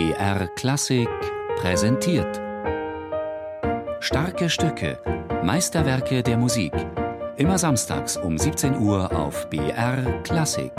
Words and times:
BR 0.00 0.46
Klassik 0.56 1.10
präsentiert. 1.56 2.40
Starke 4.00 4.48
Stücke, 4.48 4.98
Meisterwerke 5.44 6.22
der 6.22 6.38
Musik. 6.38 6.72
Immer 7.36 7.58
samstags 7.58 8.16
um 8.16 8.38
17 8.38 8.78
Uhr 8.78 9.14
auf 9.14 9.50
BR 9.50 10.22
Klassik. 10.22 10.72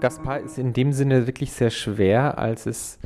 Gaspar 0.00 0.40
ist 0.40 0.58
in 0.58 0.72
dem 0.72 0.92
Sinne 0.92 1.28
wirklich 1.28 1.52
sehr 1.52 1.70
schwer, 1.70 2.38
als 2.38 2.66
es 2.66 2.98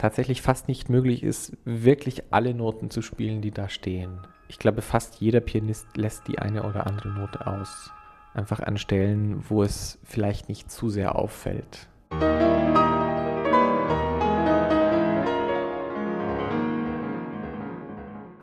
tatsächlich 0.00 0.40
fast 0.40 0.66
nicht 0.66 0.88
möglich 0.88 1.22
ist, 1.22 1.58
wirklich 1.66 2.22
alle 2.30 2.54
Noten 2.54 2.88
zu 2.88 3.02
spielen, 3.02 3.42
die 3.42 3.50
da 3.50 3.68
stehen. 3.68 4.26
Ich 4.48 4.58
glaube, 4.58 4.80
fast 4.80 5.20
jeder 5.20 5.40
Pianist 5.40 5.94
lässt 5.94 6.26
die 6.26 6.38
eine 6.38 6.62
oder 6.62 6.86
andere 6.86 7.10
Note 7.10 7.46
aus. 7.46 7.90
Einfach 8.32 8.60
an 8.60 8.78
Stellen, 8.78 9.44
wo 9.50 9.62
es 9.62 9.98
vielleicht 10.02 10.48
nicht 10.48 10.70
zu 10.70 10.88
sehr 10.88 11.16
auffällt. 11.16 11.86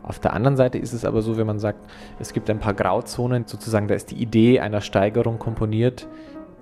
Auf 0.03 0.19
der 0.19 0.33
anderen 0.33 0.57
Seite 0.57 0.77
ist 0.77 0.93
es 0.93 1.05
aber 1.05 1.23
so, 1.23 1.37
wenn 1.37 1.47
man 1.47 1.59
sagt, 1.59 1.89
es 2.19 2.33
gibt 2.33 2.51
ein 2.51 2.59
paar 2.59 2.75
Grauzonen, 2.75 3.47
sozusagen, 3.47 3.87
da 3.87 3.95
ist 3.95 4.11
die 4.11 4.21
Idee 4.21 4.59
einer 4.59 4.81
Steigerung 4.81 5.39
komponiert, 5.39 6.07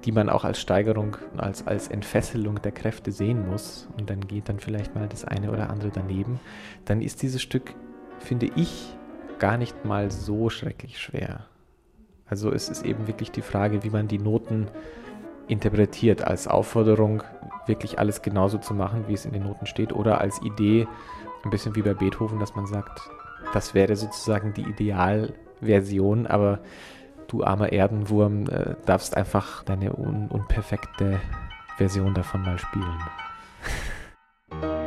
die 0.05 0.11
man 0.11 0.29
auch 0.29 0.43
als 0.43 0.59
Steigerung, 0.59 1.17
als, 1.35 1.65
als 1.65 1.87
Entfesselung 1.87 2.61
der 2.61 2.71
Kräfte 2.71 3.11
sehen 3.11 3.49
muss. 3.49 3.87
Und 3.97 4.09
dann 4.09 4.21
geht 4.21 4.49
dann 4.49 4.59
vielleicht 4.59 4.95
mal 4.95 5.07
das 5.07 5.25
eine 5.25 5.51
oder 5.51 5.69
andere 5.69 5.89
daneben. 5.89 6.39
Dann 6.85 7.01
ist 7.01 7.23
dieses 7.23 7.41
Stück, 7.41 7.73
finde 8.19 8.49
ich, 8.55 8.95
gar 9.39 9.57
nicht 9.57 9.83
mal 9.83 10.11
so 10.11 10.49
schrecklich 10.49 10.99
schwer. 10.99 11.45
Also 12.27 12.51
es 12.51 12.69
ist 12.69 12.85
eben 12.85 13.07
wirklich 13.07 13.31
die 13.31 13.41
Frage, 13.41 13.83
wie 13.83 13.89
man 13.89 14.07
die 14.07 14.19
Noten 14.19 14.67
interpretiert 15.47 16.23
als 16.23 16.47
Aufforderung, 16.47 17.23
wirklich 17.67 17.99
alles 17.99 18.21
genauso 18.21 18.57
zu 18.57 18.73
machen, 18.73 19.05
wie 19.07 19.13
es 19.13 19.25
in 19.25 19.33
den 19.33 19.43
Noten 19.43 19.65
steht, 19.65 19.93
oder 19.93 20.21
als 20.21 20.41
Idee, 20.41 20.87
ein 21.43 21.49
bisschen 21.49 21.75
wie 21.75 21.81
bei 21.81 21.93
Beethoven, 21.93 22.39
dass 22.39 22.55
man 22.55 22.65
sagt, 22.65 23.09
das 23.53 23.73
wäre 23.73 23.95
sozusagen 23.95 24.53
die 24.53 24.63
Idealversion, 24.63 26.25
aber 26.25 26.59
du 27.27 27.43
armer 27.43 27.71
Erdenwurm 27.71 28.47
äh, 28.47 28.75
darfst 28.85 29.15
einfach 29.17 29.63
deine 29.63 29.93
un 29.93 30.27
unperfekte 30.27 31.19
Version 31.77 32.13
davon 32.13 32.41
mal 32.41 32.57
spielen. 32.57 32.99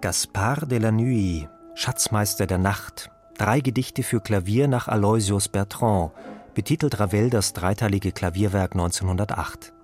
Gaspard 0.00 0.70
de 0.70 0.78
la 0.78 0.90
Nuit, 0.90 1.46
Schatzmeister 1.74 2.46
der 2.46 2.56
Nacht, 2.56 3.10
drei 3.36 3.60
Gedichte 3.60 4.02
für 4.02 4.20
Klavier 4.20 4.66
nach 4.66 4.88
Aloysius 4.88 5.48
Bertrand, 5.48 6.12
betitelt 6.54 6.98
Ravel 6.98 7.28
das 7.28 7.52
dreiteilige 7.52 8.10
Klavierwerk 8.10 8.72
1908. 8.72 9.74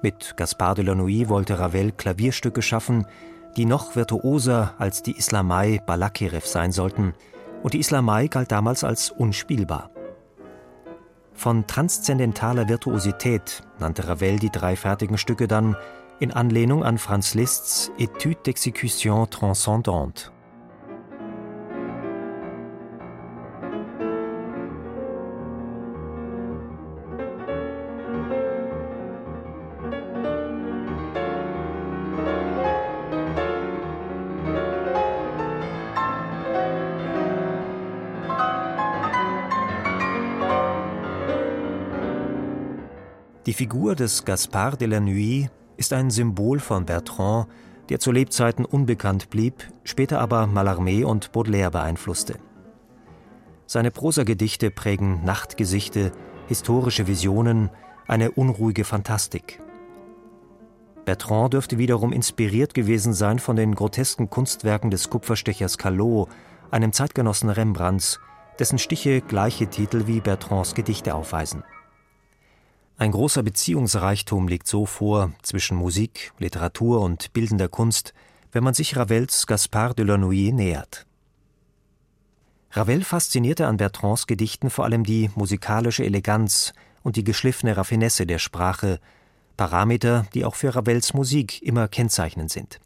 Mit 0.00 0.36
Gaspard 0.36 0.78
de 0.78 0.84
la 0.84 0.94
Nuit 0.94 1.28
wollte 1.28 1.58
Ravel 1.58 1.90
Klavierstücke 1.90 2.62
schaffen, 2.62 3.04
die 3.56 3.64
noch 3.64 3.96
virtuoser 3.96 4.74
als 4.78 5.02
die 5.02 5.16
Islamei 5.16 5.80
Balakirev 5.84 6.46
sein 6.46 6.72
sollten, 6.72 7.14
und 7.62 7.74
die 7.74 7.80
Islamei 7.80 8.28
galt 8.28 8.52
damals 8.52 8.84
als 8.84 9.10
unspielbar. 9.10 9.90
Von 11.32 11.66
transzendentaler 11.66 12.68
Virtuosität 12.68 13.62
nannte 13.78 14.08
Ravel 14.08 14.38
die 14.38 14.50
drei 14.50 14.76
fertigen 14.76 15.18
Stücke 15.18 15.48
dann 15.48 15.76
in 16.18 16.32
Anlehnung 16.32 16.82
an 16.82 16.98
Franz 16.98 17.34
Liszt's 17.34 17.90
Étude 17.98 18.42
d'exécution 18.44 19.28
transcendante. 19.28 20.30
Die 43.46 43.52
Figur 43.52 43.94
des 43.94 44.24
Gaspard 44.24 44.80
de 44.80 44.88
la 44.88 44.98
Nuit 44.98 45.50
ist 45.76 45.92
ein 45.92 46.10
Symbol 46.10 46.58
von 46.58 46.84
Bertrand, 46.84 47.46
der 47.90 48.00
zu 48.00 48.10
Lebzeiten 48.10 48.64
unbekannt 48.64 49.30
blieb, 49.30 49.68
später 49.84 50.18
aber 50.18 50.48
Mallarmé 50.48 51.04
und 51.04 51.30
Baudelaire 51.30 51.70
beeinflusste. 51.70 52.40
Seine 53.66 53.92
Prosagedichte 53.92 54.72
prägen 54.72 55.24
Nachtgesichte, 55.24 56.10
historische 56.48 57.06
Visionen, 57.06 57.70
eine 58.08 58.32
unruhige 58.32 58.82
Fantastik. 58.82 59.62
Bertrand 61.04 61.52
dürfte 61.52 61.78
wiederum 61.78 62.12
inspiriert 62.12 62.74
gewesen 62.74 63.12
sein 63.12 63.38
von 63.38 63.54
den 63.54 63.76
grotesken 63.76 64.28
Kunstwerken 64.28 64.90
des 64.90 65.08
Kupferstechers 65.08 65.78
Callot, 65.78 66.28
einem 66.72 66.92
Zeitgenossen 66.92 67.50
Rembrandts, 67.50 68.18
dessen 68.58 68.80
Stiche 68.80 69.20
gleiche 69.20 69.68
Titel 69.68 70.08
wie 70.08 70.18
Bertrands 70.18 70.74
Gedichte 70.74 71.14
aufweisen. 71.14 71.62
Ein 72.98 73.12
großer 73.12 73.42
Beziehungsreichtum 73.42 74.48
liegt 74.48 74.66
so 74.66 74.86
vor 74.86 75.32
zwischen 75.42 75.76
Musik, 75.76 76.32
Literatur 76.38 77.02
und 77.02 77.32
bildender 77.34 77.68
Kunst, 77.68 78.14
wenn 78.52 78.64
man 78.64 78.72
sich 78.72 78.96
Ravels 78.96 79.46
Gaspard 79.46 79.98
de 79.98 80.06
la 80.06 80.16
Nuit 80.16 80.54
nähert. 80.54 81.06
Ravel 82.70 83.04
faszinierte 83.04 83.66
an 83.66 83.76
Bertrands 83.76 84.26
Gedichten 84.26 84.70
vor 84.70 84.86
allem 84.86 85.04
die 85.04 85.30
musikalische 85.34 86.04
Eleganz 86.04 86.72
und 87.02 87.16
die 87.16 87.24
geschliffene 87.24 87.76
Raffinesse 87.76 88.26
der 88.26 88.38
Sprache, 88.38 88.98
Parameter, 89.58 90.26
die 90.32 90.46
auch 90.46 90.54
für 90.54 90.74
Ravels 90.74 91.12
Musik 91.12 91.62
immer 91.62 91.88
kennzeichnend 91.88 92.50
sind. 92.50 92.80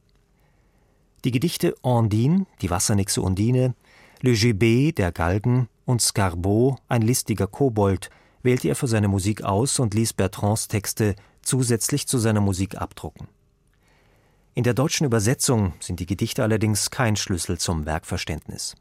Die 1.24 1.30
Gedichte 1.30 1.76
Ondine, 1.82 2.46
die 2.62 2.70
Wassernixe 2.70 3.22
Undine, 3.22 3.74
Le 4.22 4.32
Gibet, 4.32 4.98
der 4.98 5.12
Galgen 5.12 5.68
und 5.84 6.02
Scarbeau, 6.02 6.78
ein 6.88 7.02
listiger 7.02 7.46
Kobold, 7.46 8.10
wählte 8.42 8.68
er 8.68 8.76
für 8.76 8.88
seine 8.88 9.08
Musik 9.08 9.42
aus 9.42 9.78
und 9.78 9.94
ließ 9.94 10.12
Bertrands 10.14 10.68
Texte 10.68 11.14
zusätzlich 11.42 12.06
zu 12.06 12.18
seiner 12.18 12.40
Musik 12.40 12.76
abdrucken. 12.76 13.28
In 14.54 14.64
der 14.64 14.74
deutschen 14.74 15.06
Übersetzung 15.06 15.74
sind 15.80 16.00
die 16.00 16.06
Gedichte 16.06 16.42
allerdings 16.42 16.90
kein 16.90 17.16
Schlüssel 17.16 17.58
zum 17.58 17.86
Werkverständnis. 17.86 18.74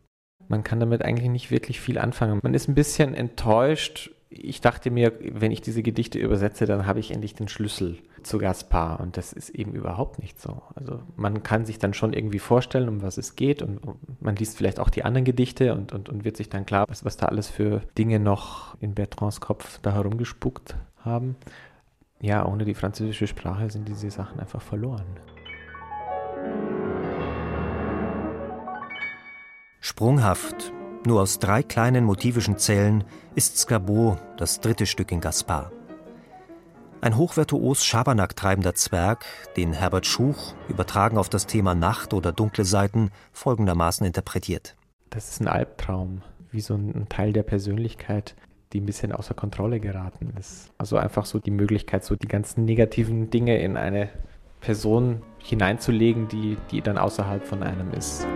Man 0.47 0.63
kann 0.63 0.79
damit 0.79 1.03
eigentlich 1.03 1.29
nicht 1.29 1.51
wirklich 1.51 1.79
viel 1.79 1.99
anfangen. 1.99 2.39
Man 2.41 2.55
ist 2.55 2.67
ein 2.67 2.75
bisschen 2.75 3.13
enttäuscht. 3.13 4.11
Ich 4.31 4.61
dachte 4.61 4.91
mir, 4.91 5.13
wenn 5.19 5.51
ich 5.51 5.61
diese 5.61 5.81
Gedichte 5.81 6.19
übersetze, 6.19 6.67
dann 6.67 6.85
habe 6.85 6.99
ich 6.99 7.09
endlich 7.09 7.33
den 7.33 7.47
Schlüssel 7.47 7.97
zu 8.21 8.37
Gaspar. 8.37 8.99
Und 8.99 9.17
das 9.17 9.33
ist 9.33 9.49
eben 9.49 9.73
überhaupt 9.73 10.19
nicht 10.19 10.39
so. 10.39 10.61
Also 10.75 11.01
man 11.15 11.41
kann 11.41 11.65
sich 11.65 11.79
dann 11.79 11.95
schon 11.95 12.13
irgendwie 12.13 12.37
vorstellen, 12.37 12.89
um 12.89 13.01
was 13.01 13.17
es 13.17 13.35
geht. 13.35 13.63
Und 13.63 13.81
man 14.21 14.35
liest 14.35 14.55
vielleicht 14.55 14.79
auch 14.79 14.91
die 14.91 15.03
anderen 15.03 15.25
Gedichte 15.25 15.73
und, 15.73 15.93
und, 15.93 16.09
und 16.09 16.25
wird 16.25 16.37
sich 16.37 16.47
dann 16.47 16.67
klar, 16.67 16.85
was, 16.87 17.03
was 17.03 17.17
da 17.17 17.25
alles 17.25 17.49
für 17.49 17.81
Dinge 17.97 18.19
noch 18.19 18.79
in 18.81 18.93
Bertrands 18.93 19.41
Kopf 19.41 19.79
da 19.81 19.93
herumgespuckt 19.93 20.75
haben. 20.97 21.35
Ja, 22.21 22.45
ohne 22.45 22.65
die 22.65 22.75
französische 22.75 23.25
Sprache 23.25 23.71
sind 23.71 23.87
diese 23.87 24.11
Sachen 24.11 24.39
einfach 24.39 24.61
verloren. 24.61 25.07
Sprunghaft, 29.79 30.71
nur 31.05 31.21
aus 31.21 31.39
drei 31.39 31.63
kleinen 31.63 32.03
motivischen 32.05 32.57
Zellen, 32.57 33.03
ist 33.35 33.57
Skabot, 33.57 34.17
das 34.37 34.59
dritte 34.59 34.85
Stück 34.85 35.11
in 35.11 35.21
Gaspar. 35.21 35.71
Ein 37.01 37.15
hochvirtuos 37.15 37.85
Schabernack 37.85 38.35
treibender 38.35 38.75
Zwerg, 38.75 39.25
den 39.55 39.71
Herbert 39.71 40.05
Schuch, 40.05 40.53
übertragen 40.67 41.17
auf 41.17 41.29
das 41.29 41.47
Thema 41.47 41.73
Nacht 41.73 42.13
oder 42.13 42.33
dunkle 42.33 42.65
Seiten, 42.65 43.11
folgendermaßen 43.31 44.05
interpretiert. 44.05 44.75
Das 45.09 45.29
ist 45.29 45.39
ein 45.39 45.47
Albtraum, 45.47 46.21
wie 46.51 46.59
so 46.59 46.75
ein 46.75 47.07
Teil 47.07 47.31
der 47.31 47.43
Persönlichkeit, 47.43 48.35
die 48.73 48.81
ein 48.81 48.85
bisschen 48.85 49.13
außer 49.13 49.33
Kontrolle 49.33 49.79
geraten 49.79 50.33
ist. 50.37 50.71
Also 50.77 50.97
einfach 50.97 51.25
so 51.25 51.39
die 51.39 51.51
Möglichkeit, 51.51 52.03
so 52.03 52.17
die 52.17 52.27
ganzen 52.27 52.65
negativen 52.65 53.29
Dinge 53.29 53.57
in 53.59 53.77
eine 53.77 54.09
Person 54.59 55.21
hineinzulegen, 55.37 56.27
die, 56.27 56.57
die 56.69 56.81
dann 56.81 56.97
außerhalb 56.97 57.45
von 57.45 57.63
einem 57.63 57.91
ist. 57.93 58.27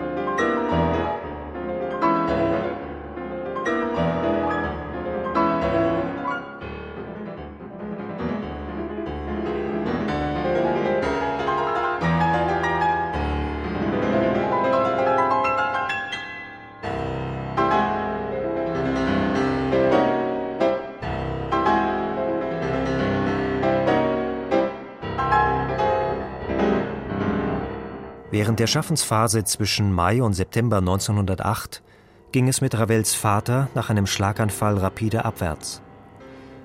Während 28.34 28.58
der 28.58 28.66
Schaffensphase 28.66 29.44
zwischen 29.44 29.92
Mai 29.92 30.20
und 30.20 30.32
September 30.32 30.78
1908 30.78 31.84
ging 32.32 32.48
es 32.48 32.60
mit 32.60 32.76
Ravels 32.76 33.14
Vater 33.14 33.68
nach 33.76 33.90
einem 33.90 34.08
Schlaganfall 34.08 34.76
rapide 34.76 35.24
abwärts. 35.24 35.82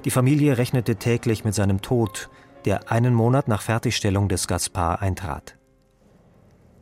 Die 0.04 0.10
Familie 0.10 0.58
rechnete 0.58 0.96
täglich 0.96 1.46
mit 1.46 1.54
seinem 1.54 1.84
Tod, 1.84 2.32
der 2.66 2.92
einen 2.92 3.14
Monat 3.14 3.48
nach 3.48 3.62
Fertigstellung 3.62 4.30
des 4.30 4.48
Gaspar 4.48 5.04
eintrat. 5.04 5.60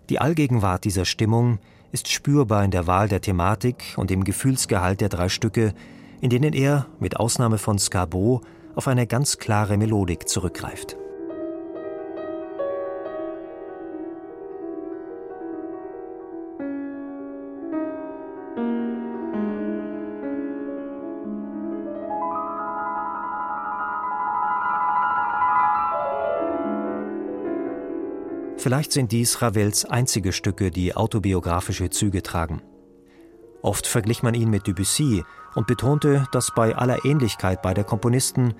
Die 0.07 0.19
Allgegenwart 0.19 0.85
dieser 0.85 1.03
Stimmung 1.03 1.59
ist 1.91 2.07
spürbar 2.07 2.63
in 2.63 2.71
der 2.71 2.87
Wahl 2.87 3.09
der 3.09 3.19
Thematik 3.19 3.93
und 3.97 4.09
im 4.09 4.23
Gefühlsgehalt 4.23 5.01
der 5.01 5.09
drei 5.09 5.27
Stücke, 5.27 5.73
in 6.21 6.29
denen 6.29 6.53
er, 6.53 6.85
mit 7.01 7.17
Ausnahme 7.17 7.57
von 7.57 7.77
Skarbot, 7.77 8.45
auf 8.73 8.87
eine 8.87 9.05
ganz 9.05 9.37
klare 9.37 9.75
Melodik 9.75 10.29
zurückgreift. 10.29 10.95
Vielleicht 28.57 28.91
sind 28.91 29.11
dies 29.11 29.41
Ravels 29.41 29.85
einzige 29.85 30.33
Stücke, 30.33 30.71
die 30.71 30.95
autobiografische 30.95 31.89
Züge 31.89 32.23
tragen. 32.23 32.61
Oft 33.61 33.85
verglich 33.85 34.23
man 34.23 34.33
ihn 34.33 34.49
mit 34.49 34.65
Debussy 34.65 35.23
und 35.55 35.67
betonte, 35.67 36.25
dass 36.31 36.53
bei 36.55 36.75
aller 36.75 37.05
Ähnlichkeit 37.05 37.61
beider 37.61 37.83
Komponisten 37.83 38.55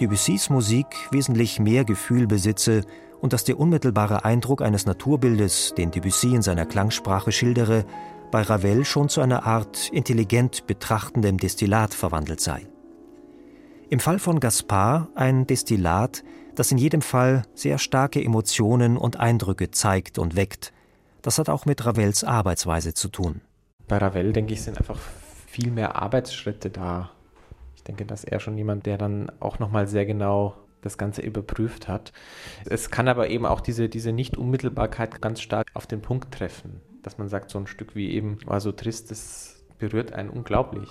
Debussys 0.00 0.50
Musik 0.50 0.86
wesentlich 1.10 1.58
mehr 1.58 1.84
Gefühl 1.84 2.26
besitze 2.26 2.84
und 3.20 3.32
dass 3.32 3.44
der 3.44 3.58
unmittelbare 3.58 4.24
Eindruck 4.24 4.62
eines 4.62 4.86
Naturbildes, 4.86 5.74
den 5.76 5.90
Debussy 5.90 6.34
in 6.34 6.42
seiner 6.42 6.64
Klangsprache 6.64 7.32
schildere, 7.32 7.84
bei 8.30 8.42
Ravel 8.42 8.84
schon 8.84 9.08
zu 9.08 9.20
einer 9.20 9.44
Art 9.44 9.90
intelligent 9.92 10.66
betrachtendem 10.66 11.38
Destillat 11.38 11.92
verwandelt 11.92 12.40
sei. 12.40 12.66
Im 13.90 13.98
Fall 13.98 14.20
von 14.20 14.38
Gaspard 14.38 15.08
ein 15.16 15.46
Destillat, 15.46 16.22
das 16.60 16.70
in 16.70 16.76
jedem 16.76 17.00
Fall 17.00 17.44
sehr 17.54 17.78
starke 17.78 18.22
Emotionen 18.22 18.98
und 18.98 19.18
Eindrücke 19.18 19.70
zeigt 19.70 20.18
und 20.18 20.36
weckt. 20.36 20.74
Das 21.22 21.38
hat 21.38 21.48
auch 21.48 21.64
mit 21.64 21.86
Ravels 21.86 22.22
Arbeitsweise 22.22 22.92
zu 22.92 23.08
tun. 23.08 23.40
Bei 23.88 23.96
Ravel, 23.96 24.34
denke 24.34 24.52
ich, 24.52 24.60
sind 24.60 24.76
einfach 24.76 24.98
viel 25.46 25.70
mehr 25.70 25.96
Arbeitsschritte 25.96 26.68
da. 26.68 27.12
Ich 27.76 27.84
denke, 27.84 28.04
dass 28.04 28.24
er 28.24 28.40
schon 28.40 28.58
jemand, 28.58 28.84
der 28.84 28.98
dann 28.98 29.32
auch 29.40 29.58
nochmal 29.58 29.86
sehr 29.86 30.04
genau 30.04 30.54
das 30.82 30.98
Ganze 30.98 31.22
überprüft 31.22 31.88
hat. 31.88 32.12
Es 32.66 32.90
kann 32.90 33.08
aber 33.08 33.30
eben 33.30 33.46
auch 33.46 33.62
diese, 33.62 33.88
diese 33.88 34.12
Nicht-Unmittelbarkeit 34.12 35.22
ganz 35.22 35.40
stark 35.40 35.68
auf 35.72 35.86
den 35.86 36.02
Punkt 36.02 36.30
treffen, 36.34 36.82
dass 37.02 37.16
man 37.16 37.28
sagt, 37.30 37.48
so 37.48 37.58
ein 37.58 37.68
Stück 37.68 37.94
wie 37.94 38.10
eben 38.10 38.36
war 38.44 38.60
so 38.60 38.70
trist, 38.70 39.10
das 39.10 39.64
berührt 39.78 40.12
einen 40.12 40.28
unglaublich. 40.28 40.90